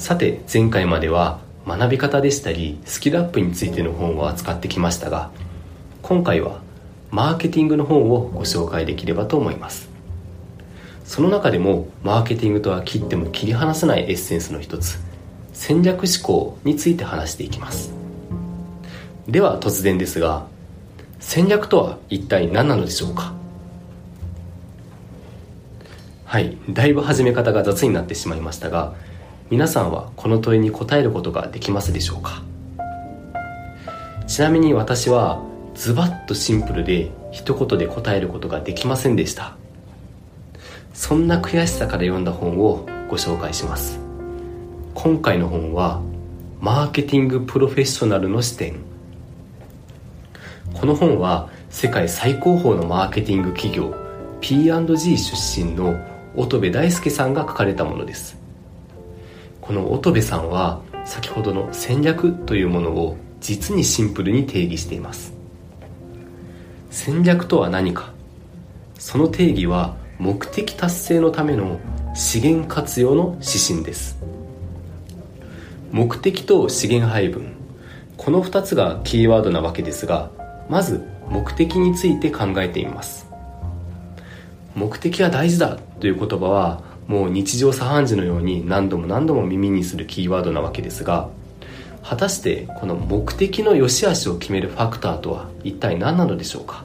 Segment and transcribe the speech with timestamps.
[0.00, 5.30] さて前回までは学び方でしたりスキルアップについての本を扱ってきましたが
[6.00, 6.62] 今回は
[7.10, 9.90] マーケティングの本をご紹介できればと思います。
[11.04, 14.98] その中でもマーケティングとは切っても切り離せないエッセンスの一つ
[15.52, 17.92] 戦略思考について話していきます。
[19.28, 20.46] では突然ですが
[21.18, 23.34] 戦略とは一体何なのでしょうか？
[26.24, 28.94] はいだいぶ始め方が雑になってしまいましたが
[29.50, 32.44] 皆さんはこの問いに答えることができますでしょうか？
[34.28, 39.56] ちなみに私はズバッとシンプルで一言で答えることができませんでした。
[40.94, 43.98] そんな悔しさから読んだ本をご紹介します。
[44.94, 46.00] 今回の本は
[46.60, 48.76] マーケティングプロフェッショナルの視点。
[50.74, 53.96] この本は世界最高峰のマーケティング企業
[54.40, 55.96] P&G 出身の
[56.36, 58.38] 乙部大輔さんが書かれたものです。
[59.70, 65.32] この乙部さんは先ほどの戦略というものを実にシンプルに定義しています。
[66.90, 68.12] 戦略とは何か？
[68.98, 71.78] その定義は目的達成のための
[72.16, 74.18] 資源活用の指針です。
[75.92, 77.52] 目的と資源配分。
[78.16, 80.32] この2つがキーワードなわけですが
[80.68, 83.28] まず目的について考えてみます。
[84.74, 91.28] 目的は大事だという言葉はもう日常茶飯事のように何度も何度も耳にするキーワードなわけですが
[92.04, 96.84] 果たしてこの目的の良し悪しを決めるファクターとは一体何なのでしょうか？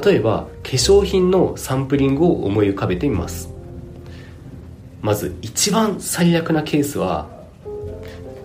[0.00, 3.52] 例えば化粧品のサンプリングを思い浮かべてみます。
[5.00, 7.28] まず一番最悪なケースは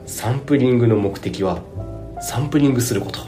[0.08, 1.62] サンプリングの目的は
[2.22, 3.20] サンプリングすること。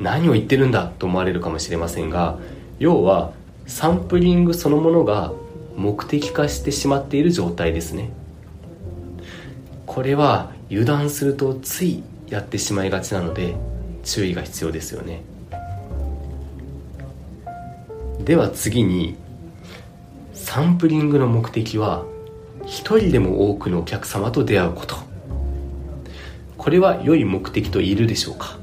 [0.00, 2.40] 何を言ってるんだと思われるかもしれませんが
[2.80, 3.32] 要は
[3.66, 5.32] サンプリングそのものが
[5.76, 8.10] 目的化してしまっている状態ですね。
[9.84, 13.56] これは油断するとついやってしまいがちなので
[14.04, 15.22] 注意が必要ですよね。
[18.24, 19.16] では次に
[20.32, 22.04] サンプリングの目的は
[22.64, 24.96] 一人でも多くのお客様と出会うこと。
[26.56, 28.58] これは良い目的と言えるでしょうか。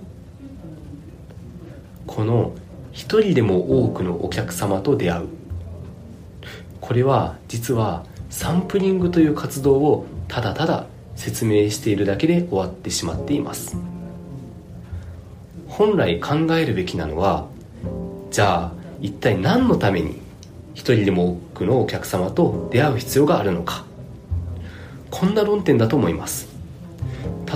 [2.07, 2.53] この
[2.93, 5.27] 一人でも多くのお客様と出会う。
[6.79, 13.75] これは実はサンプリングという活動をただただ説明しているだけで終わってしまっています。
[15.67, 17.47] 本来考えるべきなのは
[18.29, 18.71] じゃあ
[19.01, 20.21] 一体何のために
[20.75, 23.85] 一人でも多くのお客様と出会う必要があるのか。
[25.09, 26.47] こんな論点だと思います。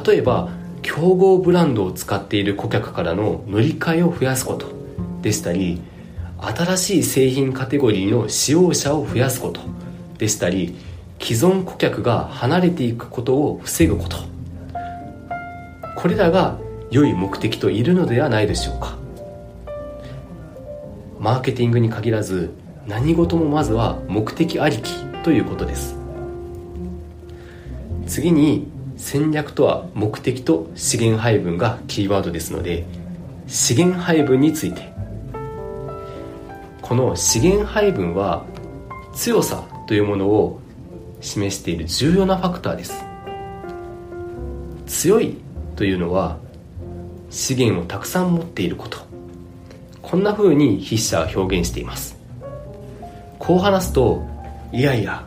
[0.04, 0.50] 例えば
[0.82, 4.77] 競合ブランドを使っている顧客からの乗り換えを増やすこと。
[5.28, 5.82] でしたり
[6.40, 9.60] 新しい製品カテゴリーの使用者を増やすこと
[10.18, 10.74] でしたり
[11.20, 14.18] 既存顧客が離れていくことを防ぐこと。
[15.98, 16.60] これらが
[16.92, 18.96] 良い目的といるのではないでしょうか。
[21.20, 22.52] マーケティングに限らず
[22.86, 25.98] 何事もまずは目的ありきということです。
[28.06, 32.86] 次に戦略とは目的と資源配分がキーワードですので
[33.48, 34.97] 資源配分について
[36.88, 38.46] この資源配分は
[39.14, 40.62] 強さというものを
[41.20, 43.04] 示している重要なファクターです。
[44.86, 45.36] 強い
[45.76, 46.38] というのは
[47.30, 49.00] 資源をたくさん持っていること。
[50.02, 52.18] こんな風に筆者は表現しています。
[53.38, 54.26] こう話すと
[54.72, 55.26] いやいや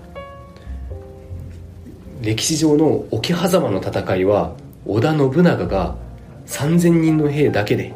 [2.22, 4.54] 歴史上の桶狭間の戦いは
[4.86, 5.94] 織田信長が
[6.46, 7.92] 3000人の兵だけで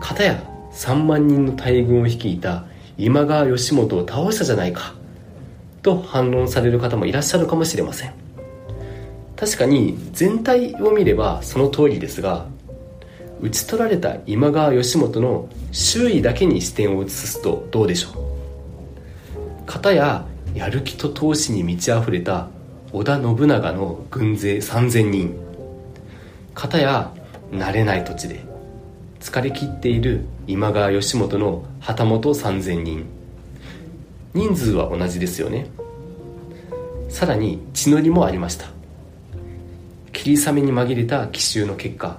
[0.00, 0.42] 片や
[0.72, 2.64] 3万人の大軍を率いた
[2.98, 4.94] 今川義元を倒したじゃないか
[5.82, 8.12] と反論される方もいらっしゃるかもしれません。
[9.36, 12.46] 確かに全体を見ればその通りですが
[13.42, 19.66] 討ち取られた今川義元の周囲だけに視点を移すとどうでしょう。
[19.66, 22.48] 片ややる気と闘志に満ち溢れた
[22.92, 25.36] 織田信長の軍勢3000人。
[26.54, 27.12] 片や
[27.52, 28.45] 慣れない土地で
[29.26, 33.04] 疲れ切っている今川義元の旗本3000人。
[34.34, 35.66] 人数は同じですよね。
[37.08, 38.68] さらに血のりもありました。
[40.12, 42.18] 霧雨に紛れた奇襲の結果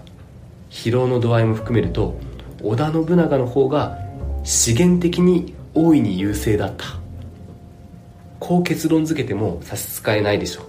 [0.70, 2.20] 疲労の度合いも含めると
[2.62, 3.98] 織田信長の方が
[4.44, 6.84] 資源的に大いに優勢だった。
[8.42, 10.66] こう結論付けても差し支えないでしょう。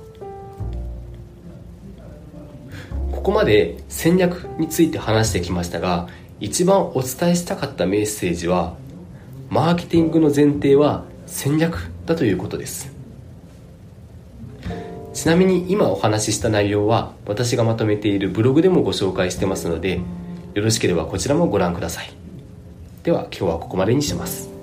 [3.11, 6.07] ここまで戦略について話してきましたが
[6.41, 8.75] 一番お伝えしたかったメッセージは
[9.51, 12.93] マーケティングの前提は戦略だということです。
[15.15, 20.01] ちなみに今お話しした内容は私がまとめているブログでもご紹介してますので
[20.55, 22.11] よろしければこちらもご覧ください。
[23.03, 24.58] では今日はここまでにします。